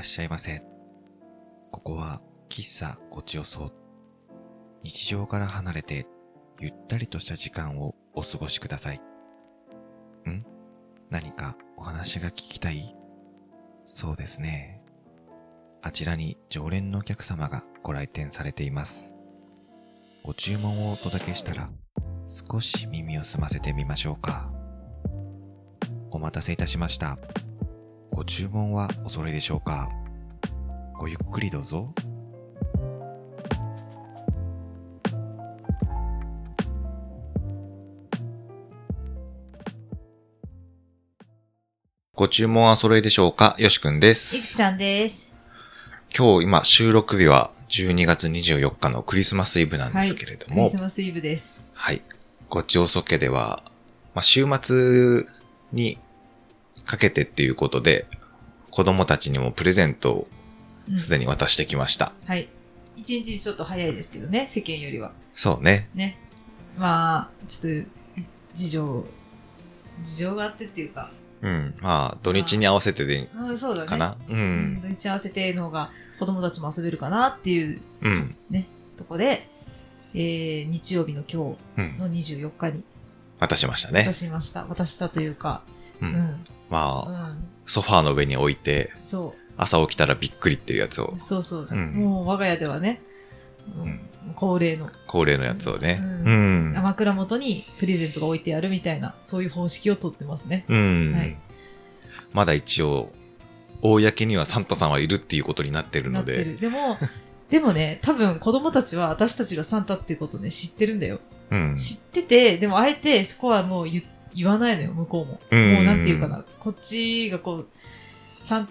[0.00, 0.62] らっしゃいませ。
[1.70, 3.70] ここは喫茶ごちよそ。
[4.82, 6.06] 日常から離れて
[6.58, 9.02] ゆったりとした時間をお過ごしください。
[10.26, 10.46] ん？
[11.10, 12.96] 何かお話が聞きたい？
[13.84, 14.80] そうですね。
[15.82, 19.14] あちらに常連のお客様がご来店されています。
[20.24, 21.68] ご注文をお届けしたら
[22.26, 24.50] 少し耳を澄ませてみましょうか。
[26.10, 27.18] お待たせいたしました。
[28.20, 29.88] ご注文はお揃いでしょうか？
[30.98, 31.94] ごゆっくりどうぞ。
[42.14, 43.56] ご注文はお揃いでしょうか？
[43.58, 44.54] よしくんでいくす。
[44.54, 45.32] ちゃんです。
[46.14, 51.64] 今日今収録日は12月24日のクリスマスイブなんですけれども、クリスマスイブです。
[51.72, 52.02] はい。
[52.50, 53.62] ごちおそ家では、
[54.14, 55.24] まあ、週末
[55.72, 55.96] に
[56.84, 58.06] かけてっていうことで、
[58.70, 60.28] 子供たちにもプレゼントを
[60.88, 62.12] うんすでに渡してきました。
[62.26, 62.48] はい。
[62.96, 65.12] 一日ちょっと早いですけどね、世間よりは。
[65.34, 65.88] そうね。
[65.94, 66.18] ね。
[66.76, 67.90] まあ、ちょっと、
[68.54, 69.06] 事情、
[70.02, 71.10] 事情があってっていうか、
[71.42, 71.74] うん。
[71.80, 73.86] まあ、土日に合わせてでうん、そうだね。
[73.88, 74.16] かな？
[74.28, 74.74] ううん。
[74.76, 74.80] ん。
[74.82, 78.36] 土日合わせての方が子供たちも遊べるかなっていううん。
[78.96, 79.48] とこで、
[80.14, 81.98] えー、日曜日の今うん日。
[81.98, 82.84] の24日に
[83.38, 84.12] 渡しましたね渡。
[84.12, 84.64] しました。
[84.66, 85.62] 渡したというか、
[86.02, 86.06] う。
[86.06, 86.16] うんん。
[86.16, 86.36] う
[86.68, 87.48] まあ、ん。
[87.70, 91.68] ソファーの上に置いて、そ朝起きたらびっくりっていうやつをう。、そうそう。
[91.70, 93.00] うんもう我が家ではね、
[93.76, 94.00] もううん
[94.34, 96.00] 恒例の恒例のやつをね。
[96.02, 96.74] ううんん。
[96.74, 100.64] 枕元にプレゼントが置いてあるみたいな、そういう方式をとってますね。
[100.68, 101.14] うん。
[101.16, 101.36] はい
[102.32, 103.10] まだ一応、
[103.82, 106.44] 公にはサンタさんはいるっていうことになってるので。
[106.54, 106.96] でも、
[107.50, 111.18] でもね、多分子供たちは私たちがサンタっていうことね、知ってるんだよ。
[111.50, 111.76] うん。
[111.76, 114.02] 知ってて、でもあえてそこはもう言
[114.34, 115.40] 言わないのよ、向こうも。
[115.50, 117.68] うんもうなんていうかな、こっちがこう、
[118.38, 118.68] サン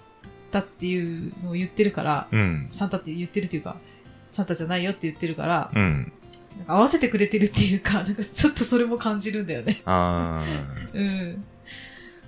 [0.51, 2.69] タっていうのを言ってるから、うん。
[2.71, 3.77] サンタって言ってるっていうか、
[4.29, 6.11] サンタじゃないよって言ってるから、うん。
[6.57, 9.81] なんか合わせてくれてるっていうか、なんかちょっとそれも感じるんだよね。
[9.85, 11.43] あーうん。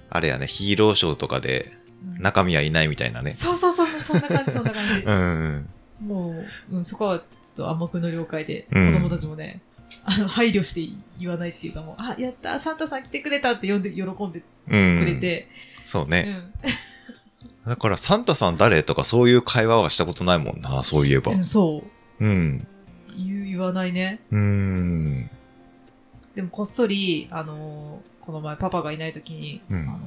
[0.09, 1.73] あれやね、ヒーローショーとかで
[2.15, 3.31] うん中身はいないみたいなね。
[3.31, 5.11] そうそうそう、そんな感じ、そんな感じ う。
[5.11, 5.69] ん。
[6.01, 6.31] も
[6.71, 7.23] う、うん、そこはちょ
[7.53, 9.61] っと暗黙の了解で、うん子供たちもね、
[10.03, 15.05] あの、配慮して言わないっていうかもう、あ、やった、サンタさん来てくれたって呼んで、喜んでうくん。
[15.05, 15.47] れて、
[15.83, 16.41] そうね。
[17.65, 17.69] うん。
[17.69, 21.35] だから、サンタさん誰とかそういう会話はしたことないもんな、そういえばう。
[21.37, 21.83] んそ
[22.19, 22.25] う。
[22.25, 22.67] うん。
[23.17, 24.21] 言う言わないね。
[24.31, 25.29] うん。
[26.35, 29.97] でもこっそり、あのーこの前パパがいない時に、うんあの、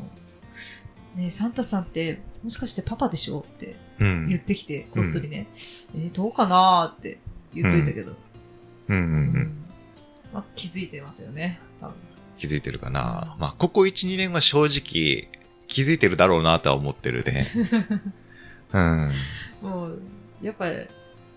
[1.17, 4.29] ねえサンタさんって、もしかしてパパでしょってうん。
[4.29, 5.49] 言ってきて、こっそりね、
[5.97, 7.19] えーどうかなーって
[7.53, 8.13] 言っといたけど、
[8.89, 9.07] うんうんう。
[9.07, 9.64] うん
[10.35, 11.95] まあ、気づいてますよね、多分。
[12.37, 13.37] 気づいてるかな。
[13.39, 15.29] まあ、ここ1、2年は正直
[15.69, 17.47] 気づいてるだろうなとは思ってるね。
[18.75, 19.13] うん。
[19.63, 19.99] もう、
[20.43, 20.77] やっぱり、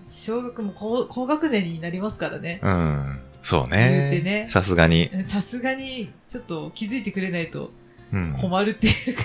[0.04, 2.60] 小学も高高学年になりますからね。
[2.64, 3.20] うん。
[3.44, 4.48] そうねね。
[4.50, 5.12] さすがに。
[5.28, 7.72] さすがに、ちょっと気づいてくれないと
[8.12, 8.38] うん。
[8.42, 9.24] 困るっていうか、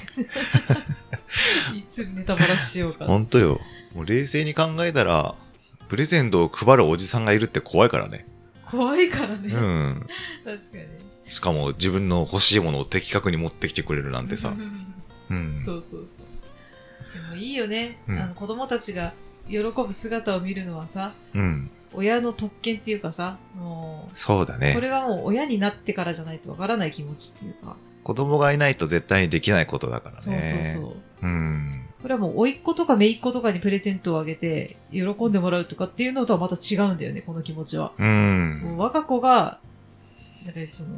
[1.75, 3.07] いつネタバラしようか。
[3.07, 3.61] ほんとよ。
[3.95, 5.35] もう冷静に考えたら、
[5.89, 8.27] プレゼントを配るおじさんがいるって怖いからね。
[8.73, 9.51] 怖いからね。
[9.53, 10.07] うん。
[10.45, 11.31] 確かに。
[11.31, 14.55] しかも自分の欲しいものを的確に持ってきてくれるなんてさ。
[15.31, 15.61] うん。
[15.63, 16.27] そうそうそう。
[17.15, 17.99] でもいいよね。
[18.09, 19.13] うんあの子供たちが
[19.47, 21.71] 喜ぶ姿を見るのはさ、うん。
[21.93, 24.75] 親の特権っていうかさ、もう、こそうだね。
[24.81, 27.77] れはもう親になってからじゃないとわからない気持ちっていうか。
[28.03, 30.73] 子供がいないと絶対にできないことだからそうね。
[30.75, 30.97] そうそう。
[31.23, 31.82] うん。
[32.03, 37.93] これはもう、甥っ子とか姪っ子とかにプレゼントをあげて、喜んでもらうとかっていうのとはまた違うんだよね、この気持ちは。
[37.97, 38.03] う。
[38.03, 38.11] もう
[38.75, 39.61] ん我が子が、
[40.45, 40.91] なんかその、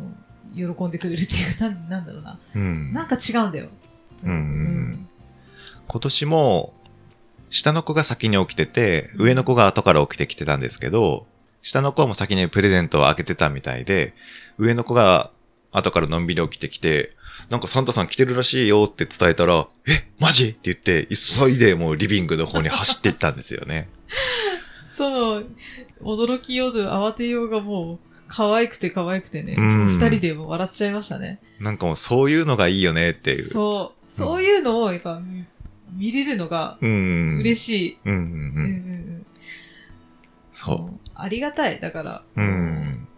[0.55, 2.39] 喜んでくれるっていうか、 なんなんだろうな。
[2.55, 2.93] うん。
[2.93, 3.69] なんか違うんだよ。
[4.25, 5.09] うんうん
[5.87, 6.75] 今年も、
[7.51, 11.27] 下の子が先に起きてて、上の子が後から起きてきてたんですけど、
[11.61, 14.15] 下の子はもう先にプレゼントを開けてたみたいで、
[14.59, 15.31] 上の子が
[15.71, 17.15] 後からのんびり起きてきて、
[17.51, 20.49] なんかサンタさん来てるらしいよって伝えたら、え、マジ？
[20.49, 23.89] って言って、急いでもうリビングの方に走っていったんですよね。
[24.89, 25.43] その、
[26.01, 27.99] 驚きようと慌てようがもう、
[28.29, 31.41] 可愛くて可愛くてね、うん二人でもう笑っちゃいましたね。
[31.61, 33.51] なんかもうそういうのがいいよねっていう。
[33.51, 35.45] そう、そういうのをやっぱ見
[35.97, 37.39] 見れるのがうん。
[37.39, 37.99] 嬉しい。
[38.05, 38.69] うんうんうんうんう
[39.21, 39.27] ん
[40.53, 41.81] そもうありがたい。
[41.81, 42.41] だから、う。
[42.41, 43.09] うん。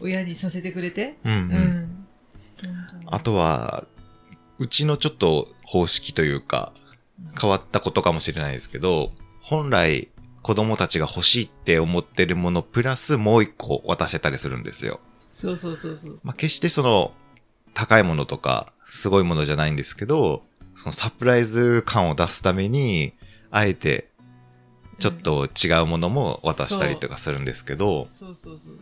[0.00, 1.16] 親にさせてくれて。
[1.24, 1.36] うん、う。
[1.36, 1.89] うん
[3.06, 3.84] あとは、
[4.58, 6.72] うちのちょっと方式というか、
[7.40, 10.08] 変わったことかもしれないですけど、本来
[10.42, 15.00] 子供たちが欲しいって思ってるものプラスもう一個渡せたりするんですよ。
[15.30, 16.16] そうそうそうそう。
[16.24, 17.12] まあ、決してその
[17.74, 20.42] 高いものとかすごいものじゃないんですけど、
[20.76, 23.12] そのサプライズ感を出すために、
[23.50, 24.08] あえて、
[24.98, 28.78] ちょっと違うものも渡したりとかするんですけど、そうそうそう。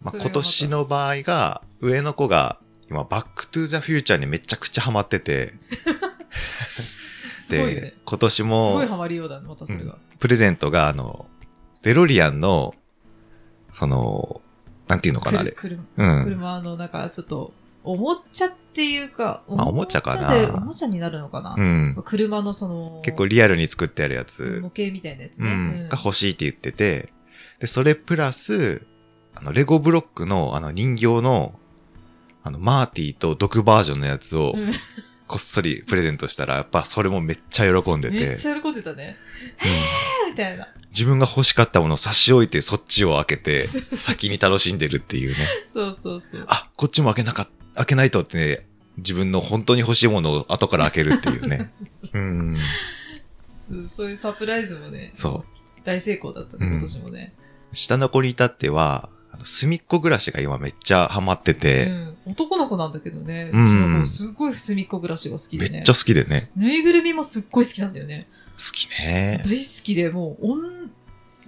[0.00, 2.58] まあ、今年の場合が、上の子が、
[2.90, 5.54] 今、バックトゥーザフューチャーにめちゃくちゃハマってて、
[7.40, 9.98] すごいよねで。、今年すごもい、ハマりようだね、またそれが。
[10.18, 11.26] プレゼントが、あの、
[11.82, 12.74] デロリアンの、
[13.72, 14.40] その、
[14.88, 15.52] なんていうのかな、あれ。
[15.52, 16.24] くるうん。
[16.24, 17.52] 車の、なんか、ちょっと、
[17.84, 21.60] おもちゃっていうか、まあおもちゃかなおもちゃでおもちゃになるのかなう。
[21.62, 22.02] ん。
[22.04, 25.50] 車のその、結構リアルに作ってあるやつ模、型みたいなやつね。
[25.50, 27.12] うん、が欲しいって言ってて、
[27.60, 28.82] で、それプラス、
[29.34, 31.58] あの、レゴブロックの、あの、人形の、
[32.48, 34.72] あの、マーティと毒バージョンのやつを、うん
[35.28, 39.18] こっそりプレゼントしたら、やっぱそれもめっちゃ喜んでて、めっちゃ喜んでたね。
[40.26, 40.68] うんみたいな。
[40.90, 45.36] 自分が欲しかったものを差し置いてそっちを開けて、先に楽しんでるっていうね。
[45.70, 46.44] そうそうそう。
[46.48, 48.66] あ、こっちも開けなかっ開けないとってね、
[48.96, 51.70] 自分の本当に欲しいものを後から開けるっていうね。
[52.14, 52.56] うん。
[53.68, 55.44] そうそういうサプライズもね、そ
[55.84, 57.34] 大成功だったね、うん今年もね。
[57.70, 57.76] う。
[57.76, 59.10] 下の子に至っては、
[59.44, 62.16] 隅っこ暮らしが今めっちゃハマってて、うん。
[62.32, 65.70] 男の子なんだけどね、うんうちの子すっごい隅っこ暮らしが好きでね。
[65.70, 66.50] めっちゃ好きでね。
[66.56, 68.28] ぬいぐるみもすっごい好きなんだよね。
[68.56, 69.42] 好きね。
[69.44, 70.90] 大好きで、もう、おん、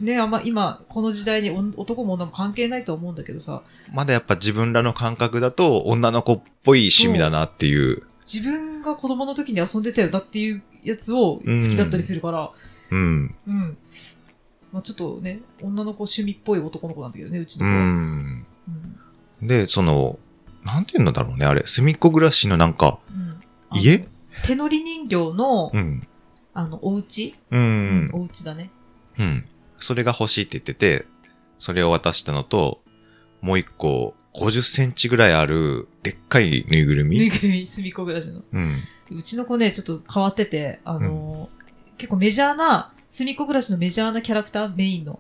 [0.01, 8.03] ね、あんま今、この時代に男も女も関係ないと思うんだけどさ、まだやっぱ自分らの感覚だと女の子っぽい趣味だなっていう。
[8.25, 12.51] 自分が子供の時に遊んでたよなっていうやつを好きだったりするから、
[12.91, 13.35] うん。
[13.47, 13.77] うん。
[14.73, 17.83] まあちょっとね、女の子趣味っぽい男の子なんだけどね、うちうの子は。
[17.83, 18.47] ん。
[19.41, 19.47] うん。
[19.47, 20.19] で、その、
[20.65, 21.63] なんて言うんだろうね、あれ。
[21.67, 23.41] 隅っこ暮らしのなんか、うん
[23.73, 24.07] 家？
[24.45, 26.07] 手乗り人形の、うん。
[26.55, 27.35] あの、お家？
[27.51, 28.11] うん。
[28.13, 28.71] お家だね。
[29.19, 29.47] うん。
[29.79, 31.07] それが欲しいって言ってて、
[31.59, 32.81] それを渡したのと、
[33.41, 38.43] もう一個、50センチぐらいある、でっかいぬいぐるぬいみぐるみ、隅っこ暮らしの。
[38.53, 38.79] うん。
[39.11, 41.61] うちの子ね、ちょっと変わってて、あのー
[41.99, 45.19] 結構メジャーな、隅っこ暮らしのメジャーなキャラクター、メインの。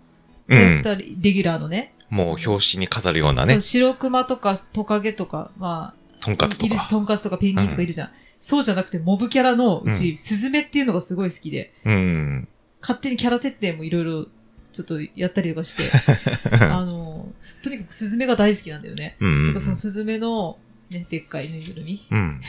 [0.49, 0.91] キうんャラクタ。
[0.93, 1.93] ー、レギュラーのね。
[2.09, 2.45] もう表
[2.75, 6.87] 紙に飾るようなねそう、、白熊とかトカゲとか、まあ、とんかつとか。
[6.89, 8.11] トンカツとかペンギンとかいるじゃん。
[8.39, 12.49] そうじゃなくて、モブキャラのうち、うんスズメっていうのがすごい好きで、うん。
[12.81, 14.27] 勝手にキャラ設定もいろいろ、
[14.73, 15.83] ちょっとやったりとかして、
[16.63, 19.17] あのーとにかくスズメが大好きなんだよね。
[19.19, 20.59] うんだからそのスズメの、
[20.91, 22.41] ね、でっかいぬいぐるみうん。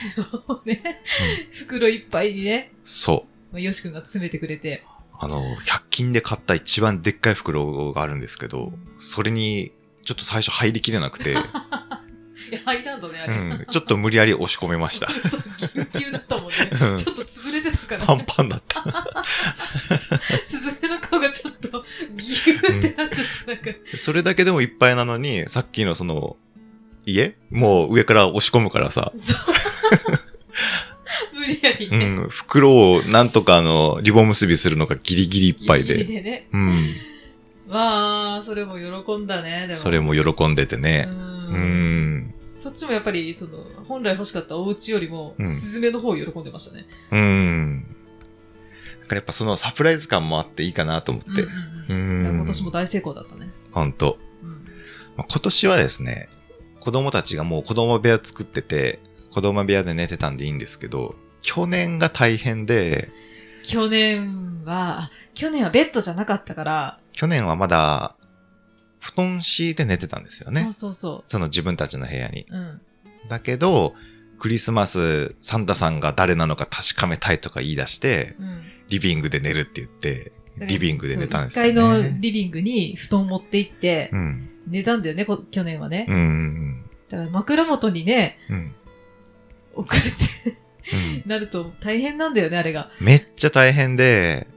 [0.48, 1.02] を ね、
[1.52, 3.54] 袋いっぱいにね、そう。
[3.54, 4.84] まあ、よしくんが詰めてくれて、
[5.24, 9.72] あの、100均で買った一番でっかい袋があるんですけど、それに、
[10.04, 11.34] ちょっと最初入りきれなくて、
[12.52, 13.34] いや、ハイランドね、あれ。
[13.34, 15.12] うん、ちょっと無理やり押し込めました。
[15.14, 15.42] そう、
[15.76, 16.56] ぎゅうぎゅうだったもんね。
[16.74, 18.84] うんちょっと潰れてたから、パンパンだった。
[20.44, 21.86] スズメの顔がちょっと、
[22.18, 26.36] ぎゅーってなっちゃって、なんか、それだけでもいっぱいなのに、さっきのその、
[27.06, 27.36] 家？
[27.52, 29.38] もう上から押し込むからさ、そう。
[31.34, 32.06] 無理やりうね。
[32.06, 36.20] ん、袋をなんとかあの、リボン結びするのがギリギリいっぱいギリギで。
[36.20, 36.48] リでね。
[36.54, 36.96] うん。
[37.68, 39.80] まあ、それも喜んだね、でも。
[39.80, 40.80] それも喜んでてう。
[40.80, 41.08] ね。
[41.10, 42.34] うんん。
[42.56, 46.86] そっちもやっぱり、その、本来欲しかったお家よりも、うんスズメの方を喜んでましたね。
[47.12, 47.86] うん。
[49.02, 51.42] だからやっぱそのサプライズ感もあっていいかなと思って。
[51.42, 51.50] うん
[51.90, 51.94] う
[52.34, 52.36] ん。
[52.38, 53.50] 今年も大成功だったね。
[53.72, 54.18] ほんと。
[54.44, 54.50] うん。
[55.18, 56.30] まあ今年はですね、
[56.80, 59.00] 子供たちがもう子供部屋作ってて、
[59.32, 63.10] 子供部屋で寝てたんでいいんですけど、去年が大変で、
[63.64, 68.16] 去年は、あ去年はベッドじゃなかったから、去年はまだ、
[69.00, 70.74] 布団敷いて寝てたんですよねそう。
[70.74, 72.46] そうそその自分たちの部屋に。
[72.50, 72.56] う。
[72.56, 72.82] うん。
[73.28, 73.96] だけど、
[74.40, 78.64] クリスマス、サンタさんが誰なのか確かめたいとか言い出して、うん。
[78.90, 81.74] リビングで寝るって言って、リビングで寝たんですよ、1ね。
[81.74, 84.50] 階のリビングに布団持って行ってう、ん。
[84.68, 86.06] 寝たんだよね、こ去年はね。
[86.08, 86.16] うん。
[86.16, 86.86] うん。
[87.10, 88.76] だから枕元にね、うん。
[89.74, 90.08] 置かれて
[90.94, 91.30] うん。
[91.30, 92.90] なると大変なんだよね、あれが。
[93.00, 94.48] めっちゃ大変で、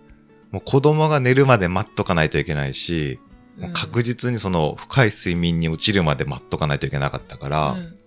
[0.51, 3.19] もう子供が寝るまで待っとかないといけないし、
[3.59, 7.99] もう確実にその深い睡眠に落ちるまで待っとかないといけなかったから、うん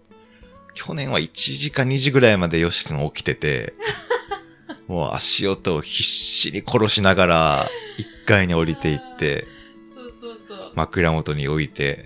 [0.78, 3.74] 去年は1時か2時ぐらいまでヨシ君起きてて、
[4.86, 9.48] もう足音を必死に殺しながら1階に降りていって、
[9.92, 10.72] そうそうそう。
[10.76, 12.06] 枕元に置いて、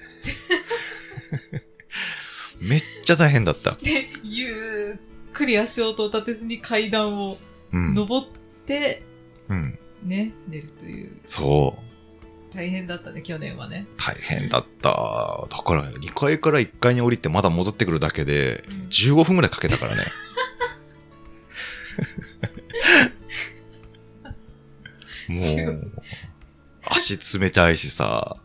[2.61, 3.77] めっちゃ大変だった。
[3.83, 4.55] で、ゆっ
[5.41, 7.37] くり足音を立てずに階段を
[7.73, 7.95] うん。
[7.95, 8.27] 登っ
[8.65, 9.01] て、
[9.49, 9.79] うん。
[10.03, 11.17] ね、寝るという。
[11.23, 12.55] そう。
[12.55, 13.87] 大変だったね、去年はね。
[13.97, 15.47] 大変だった。
[15.49, 20.03] だから2階から1階に降りてまだ戻ってくるだけでうん15分ぐらいかけたからね。
[25.65, 25.91] もう、
[26.83, 28.35] 足冷たいしさ、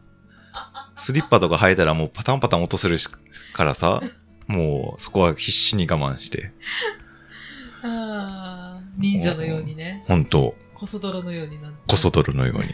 [0.96, 4.02] スリッパとか履いたらもうパタンパタン落とせるしからさ、
[4.46, 6.52] もうそこは必死に我慢して、
[7.82, 10.04] ああ、忍者のようにね。
[10.06, 12.64] ほんと、こそ泥のようになんこそ泥のように。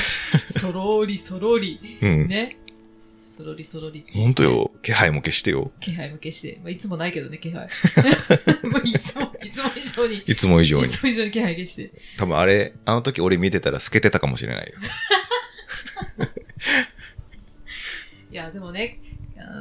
[0.48, 1.98] そろりそろり。
[2.00, 2.28] うん。
[2.28, 2.56] ね。
[3.26, 4.04] そろりそろり。
[4.12, 4.70] ほんとよ。
[4.82, 5.72] 気配も消してよ。
[5.80, 6.60] 気配も消して。
[6.62, 7.66] まあ、いつもないけどね、気配。
[8.84, 10.16] いつも、いつも以上に。
[10.26, 10.88] いつも以上にい。
[10.88, 11.92] つも以上に気配消して。
[12.18, 14.74] 多分あれ、あの時俺見てたら透けてたかもしれないよ。
[18.30, 19.11] いや、でもね、あ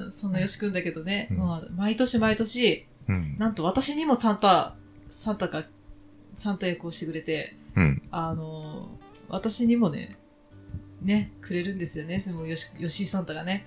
[0.09, 3.35] そんなよしくんだけどね、うんまあ、毎年毎年、うん。
[3.37, 4.75] なんと私にもサンタ、
[5.09, 5.65] サンタが、
[6.35, 8.01] サンタ役をしてくれて、うん。
[8.11, 8.89] あの、
[9.27, 10.17] 私にもね、
[11.01, 12.19] ね、くれるんですよね。
[12.19, 13.65] でもよし、よしサンタがね。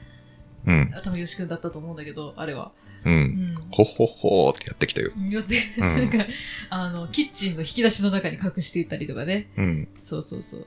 [0.66, 0.90] うん。
[1.02, 2.72] 多分よしくんだったと思うんだけど、あれは。
[3.04, 3.10] う。
[3.10, 3.54] うんん。
[3.70, 5.10] ほっほっほーってやってきたよ。
[5.28, 6.26] よって、うんなんか、
[6.70, 9.50] あの、キッチンの引き出しの中に隠していたりとかね。
[9.56, 9.88] うん。
[9.98, 10.66] そうそうそう。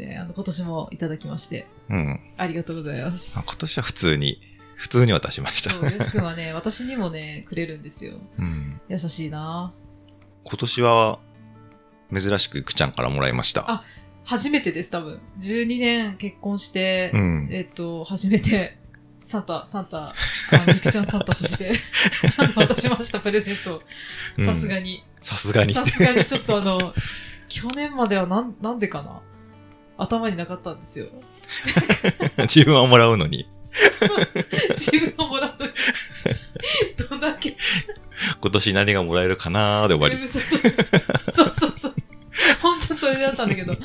[0.00, 2.20] で、あの、今年もいただきまして、うん。
[2.38, 3.42] ありがとうございますあ。
[3.46, 4.40] 今年は普通に、
[4.74, 5.70] 普通に渡しました。
[5.70, 8.14] そう、よしくんはね、私にもね、くれるんですよ。
[8.38, 8.80] うん。
[8.88, 9.74] 優しいな
[10.44, 11.18] 今年は、
[12.12, 13.70] 珍しくいくちゃんからもらいました。
[13.70, 13.84] あ
[14.24, 15.20] 初めてです、多分。
[15.38, 17.48] 12年結婚して、うん。
[17.50, 18.78] えっと、初めて、
[19.20, 20.12] サンタ、サンタ、あ
[20.66, 21.72] の、ゆきちゃんサンタとして、
[22.56, 23.82] 渡しました、プレゼント。
[24.38, 25.04] うんさすがに。
[25.20, 25.74] さすがに。
[25.74, 26.94] さすがにちょっとあの、
[27.50, 29.20] 去年まではなん、なんでかな
[30.02, 31.06] 頭になかったんですよ。
[32.38, 33.48] 自分はもらうのに、
[34.76, 35.72] 自分をもらうのに。
[37.08, 37.56] どんだけ。
[38.40, 40.28] 今年何がもらえるかなーで終わり。
[40.28, 40.60] そうそう
[41.34, 41.94] そうそうそう。
[42.60, 43.76] 本当それだったんだけど、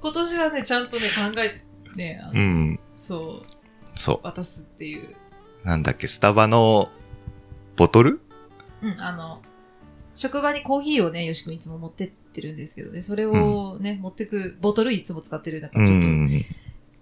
[0.00, 1.64] 今年はね、ちゃんとね、考えて、
[1.96, 2.80] ね、あのうん。
[2.96, 5.16] そう、そ渡すっていう。
[5.64, 5.66] う。
[5.66, 6.90] なんだっけ、スタバの、
[7.76, 8.20] ボトル？
[8.82, 9.42] うん、あの、
[10.14, 16.28] 職場にコーヒーをね、よしくんいつも持ってってるんですけどね、それをね、持ってく、ボトルいつも使ってる、なんかうちょっと、ん。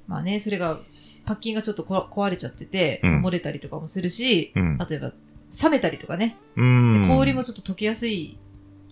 [0.07, 0.81] まあね、それが、
[1.25, 4.79] パッキンがちょっとこ壊れちゃってて、うん漏れたりとかもするし、うん。
[4.79, 5.13] 例えば、
[5.63, 8.39] 冷めたりとかね、氷もちょっと溶けやすい。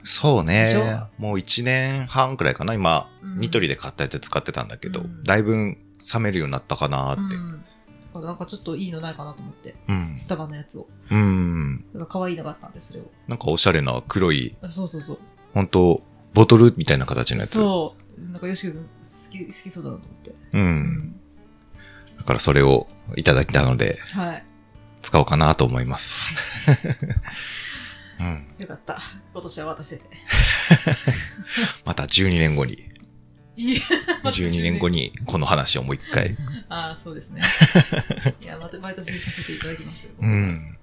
[0.04, 0.74] そうね。
[1.18, 2.74] もう一年半くらいかな。
[2.74, 7.36] 今、うんニトリで買ったやつ使ってたんだけど、うんだいぶ冷めるようになったかなーって。
[7.36, 7.52] うん。
[7.52, 7.58] だ
[8.14, 10.14] からなんかちょっといいのないかなと思って、うん。
[10.16, 10.88] スタバのやつを。
[11.10, 11.84] うん。
[11.88, 13.10] だから可愛いのがあったんで、それを。
[13.26, 15.18] なんかおしゃれな黒い、あそうそうそう。
[15.54, 16.02] 本当
[16.38, 17.54] ボトルみたいな形のやつ。
[17.54, 18.30] そう。
[18.30, 18.88] なんかよしくん好
[19.32, 20.30] き、好きそうだなと思って。
[20.30, 20.36] う。。
[20.52, 21.20] うん
[22.16, 24.44] だからそれをいただいたので、はい。
[25.02, 26.16] 使おうかなと思います。
[28.20, 28.54] うん。
[28.56, 29.00] よかった。
[29.32, 30.04] 今年は渡せて。
[31.84, 32.88] また12年後に、
[33.56, 33.80] いや、
[34.22, 34.88] また12年後。
[34.88, 36.36] にこの話をもう一回。
[36.68, 37.42] ああ、そうですね。
[38.40, 40.12] いや、また毎年させていただきますよ。
[40.20, 40.78] うん。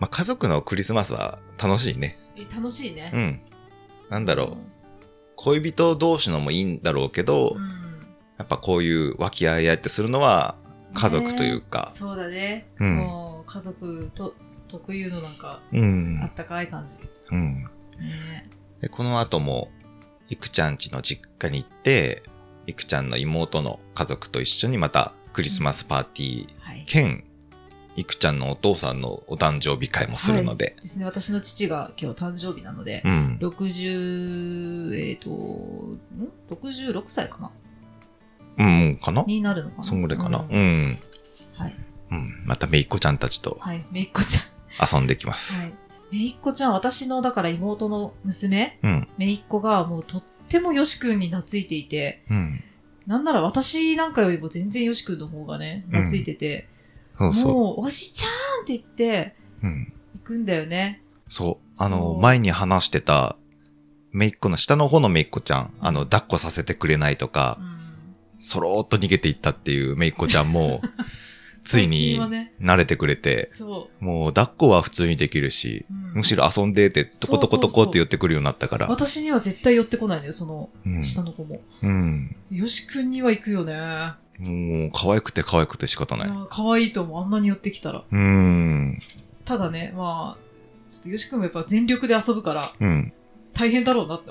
[0.00, 2.18] まあ、家族のクリスマスは楽しいね。
[2.36, 3.12] え楽しいね。
[3.14, 3.40] うん。
[4.10, 4.79] なんだろう。
[5.42, 7.68] 恋人同士のもいいんだろうけど、うん。
[8.36, 10.56] やっぱこういう和気あいあいってするのは
[10.94, 12.68] 家族というか、そうだね。
[12.78, 14.34] うんもう、家族と、
[14.68, 16.26] 特有のなんか、うんあ。
[16.26, 16.92] ったかい感じ。
[17.30, 17.64] うん。
[17.98, 18.50] ね
[18.82, 19.70] で、この後も、
[20.28, 22.22] いくちゃん家の実家に行って、
[22.66, 26.84] いくちゃんの妹の家族と一緒にまたクリスマスパーティーはい。
[26.86, 27.24] 兼、
[27.96, 31.04] いくちゃんのお父さんのお誕生日会もするので、ですね。
[31.04, 33.38] 私の父が今日誕生日なので、うん。
[33.40, 35.98] 60、えっ、と、ん
[36.50, 37.50] ?66 歳かな？
[38.58, 39.24] うん、うん、かな？
[39.24, 39.82] になるのかな？
[39.82, 40.38] そんぐらいかな。
[40.38, 40.98] ううんん。
[41.54, 41.76] はい。
[42.12, 42.42] うん。
[42.46, 43.84] まためいっ子ちゃんたちとはい。
[43.90, 44.98] めいっ子ちゃん。
[44.98, 45.52] 遊んできます。
[45.52, 45.72] はい。
[46.12, 49.08] めいっ子ちゃん、私の、だから妹の娘、うん。
[49.18, 52.62] めいっ子がもうとってもよしくんに懐いていて、うん。
[53.06, 56.68] なんなら私なんかよりも全然よしくんの方がね、懐いてて、
[57.20, 59.66] そうそもう、おしちゃんって言って、う。
[59.66, 59.92] うん。
[60.14, 61.02] 行くんだよね。
[61.28, 61.82] そう。
[61.82, 63.36] あの、そう前に話してた、
[64.12, 67.80] めいっ子の下の方のめいっ子ちゃん、あの、抱っこさせてくれないとかう、ん。
[68.38, 70.80] そろーっと逃げていったっていうめいっ子ちゃんも、
[71.62, 72.18] つい最に
[72.60, 75.94] 慣れてくれて、そもう抱っこは普通にできるし、う。
[75.94, 78.88] うんむしろ遊んでって、トコトコトコって寄ってくるようになったから。
[78.88, 81.04] 私には絶対寄ってこないのよ、その、うん。
[81.04, 81.60] 下の子も。
[81.82, 82.36] うん。
[82.50, 83.74] よしくんには行くよね。
[84.40, 87.22] もう、可愛くて可愛くて仕方ない可愛いと思う。
[87.22, 88.04] あんなに寄ってきたら。
[88.10, 88.98] うん。
[89.44, 93.12] ただね、まあ、ちょっとよしくんもやっぱ全力で遊ぶから、うん。
[93.52, 94.30] 大変だろうなって。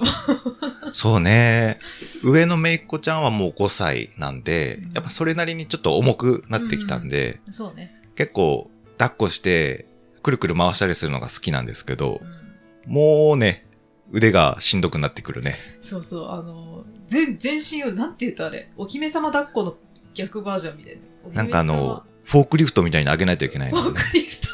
[0.93, 1.79] そうね。
[2.23, 8.01] 上のめいっ子ちゃんはもう5歳なんでうん、やっぱそれなりにちょっと重くなってきたんで、そうね。
[8.15, 9.85] 結構抱っこして、
[10.23, 12.21] くるくる回したりするのが好きなんですけど
[12.87, 13.65] う、んもうね、
[14.11, 15.55] 腕がしんどくなってくるね。
[15.79, 19.75] そうそう、あの、全、全身を、なんて言うとあれ、お姫様抱っこの
[20.13, 20.99] 逆バージョンみたい
[21.31, 21.35] な。
[21.35, 23.93] なんかあの、、フォークリフトみたいに上げないといけないフォー。
[23.93, 24.47] クリフト。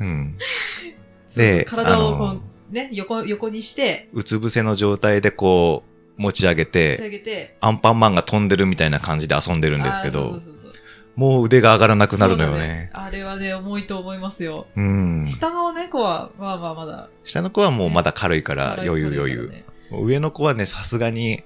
[0.00, 0.36] うん。
[1.36, 2.40] で体をこ
[2.70, 10.72] う、ね、横、横にして、うつ伏せの状態でこう、持ち上げ持ち上て、げて、アンパンマンが飛んでるみたいな感じで遊んでるんですけど、そうそうそう
[11.14, 12.90] もう腕が上がらなくなるのよそうだね。
[12.94, 14.66] あれはね、重いと思いますよ。
[14.76, 15.24] うん。
[15.26, 19.64] 下の猫は、まあまあまだ、下の子はもうまだ軽いから軽い余裕余裕。
[19.90, 21.44] 上の子はね、さすがに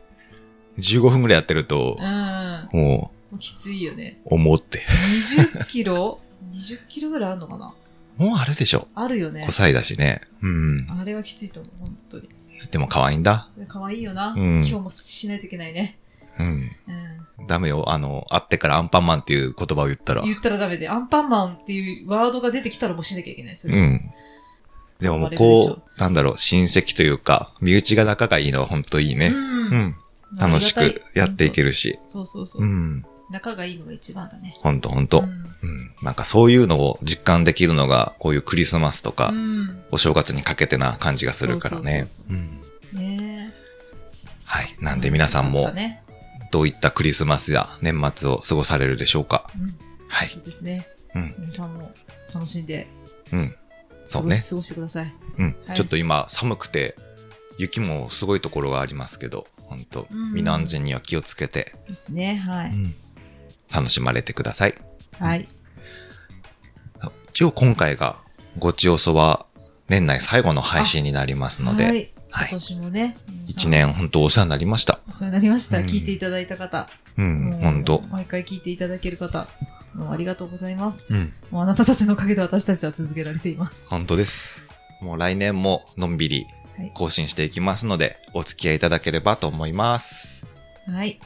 [0.78, 2.68] 15分ぐらいやってるとう、ん。
[2.72, 4.20] ももうきついよね。
[4.24, 4.82] う、思って。
[5.30, 6.20] 20キロ
[6.52, 7.74] ?20 キロぐらいあるのかな？
[8.16, 8.88] もうあるでしょ。
[8.94, 9.52] あるよね5。
[9.52, 10.22] 歳だしね。
[10.42, 10.86] うん。
[10.88, 12.28] あれはきついと思う、本当に。
[12.70, 13.48] でも可愛いんだ。
[13.68, 15.98] 可愛いよな、うん今日もしないといけないね。
[16.38, 16.46] うん。
[17.38, 17.46] うん。
[17.46, 17.90] ダメよ。
[17.90, 20.22] あの、会ってからアンパンマンっていう言葉を言ったら。
[20.22, 23.56] 言ったらダメで、アンパンマンっていうワードが出てきたらもうしなきゃいけない。
[23.56, 23.76] それ。
[23.76, 24.10] うん。
[25.00, 29.28] でももうこう、なんだろう、親戚というか、身内が仲がいいのは本当いいね。
[29.28, 29.36] う。
[29.36, 29.96] うんん。
[30.38, 31.68] 楽しくやっていける。
[31.68, 31.98] るし。
[32.08, 32.62] そうそうそう。
[32.62, 33.04] うん。
[33.30, 34.56] 仲がいいのが一番だね。
[34.60, 35.20] ほんとほんと。
[35.20, 35.94] ううんん。
[36.02, 39.82] なんかそういうのを実感できるのが、こういうクリスマスとか、うん。
[39.90, 42.36] お正月にかけてな感じがするからねそうそう。
[42.36, 42.60] うん。
[42.92, 43.52] ね
[44.44, 44.76] はい。
[44.80, 44.84] え。
[44.84, 45.72] なんで皆さんも。
[46.52, 49.50] どういったクリスマスや年末を過ごされるでしょうか？
[49.58, 49.76] うん。
[50.08, 50.38] はいそ。
[50.38, 50.86] うですね。
[51.14, 51.34] うん。
[51.38, 51.92] 皆さんも
[52.32, 52.86] 楽しんで
[53.32, 53.56] うん。
[54.06, 54.40] そうね。
[54.48, 55.12] 過ごしてください。
[55.38, 55.56] うん。
[55.66, 56.96] はいちょっと今寒くて、
[57.58, 62.36] 雪もすごいところがありますけど、本当うん身の安全には気をつけて、ですね。
[62.36, 62.70] はい。
[62.70, 62.94] うん
[63.68, 64.74] 楽しまれてください。
[65.18, 65.48] はい。
[67.30, 68.16] 一応今回が、
[68.58, 69.44] ごちおそは
[69.88, 72.00] 年内最後の配信になりますので、ははい。
[72.00, 72.10] い。
[72.30, 73.16] 今年もね。
[73.46, 75.00] 一年本当お世話になりました。
[75.08, 75.78] お世話になりました。
[75.78, 76.88] うん聞いていただいた方。
[77.18, 79.48] うん、本当毎回聞いていただける方。
[79.94, 81.04] もうありがとうございます。
[81.08, 83.84] うん、もうあなたたちのおかげで私たちは続けられています。
[83.86, 84.60] 本当です。
[85.00, 86.55] もう来年ものんびりはい
[86.94, 90.44] 更新していきますので、お付き合いいただければと思います。
[90.86, 91.18] はい。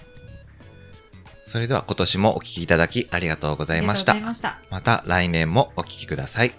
[1.47, 4.61] それでは今年もお聞きいただきありがとうございましたました。
[4.71, 6.52] また来年もお聞きください。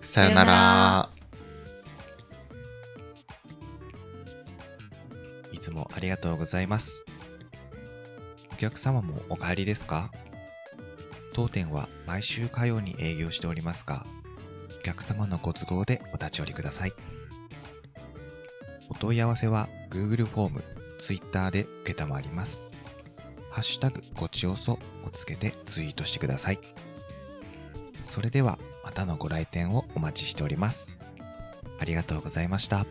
[0.00, 0.44] さよな。
[0.44, 1.10] ら
[5.52, 7.04] いつもありがとうございます。
[8.50, 10.10] お客様もお帰りですか？
[11.34, 14.06] 当店は毎週火曜に営業しておりますが、
[14.80, 16.94] お客様のご都合でお立ち寄りください。
[19.00, 20.64] 問い合わせは Google フォーム、
[20.98, 22.70] Twitter で受けたまります。
[23.50, 24.78] ハッシュタグごちおそを
[25.12, 26.60] つけてツイートしてください。
[28.04, 30.96] それではまたのご来店をお待ちしております。
[31.80, 32.84] ありがとうございました。